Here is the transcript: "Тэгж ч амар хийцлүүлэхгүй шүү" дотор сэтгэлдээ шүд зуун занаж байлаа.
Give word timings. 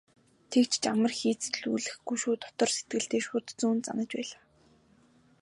"Тэгж 0.51 0.71
ч 0.81 0.83
амар 0.93 1.13
хийцлүүлэхгүй 1.19 2.17
шүү" 2.21 2.35
дотор 2.43 2.69
сэтгэлдээ 2.75 3.21
шүд 3.27 3.45
зуун 3.59 3.79
занаж 3.85 4.09
байлаа. 4.17 4.41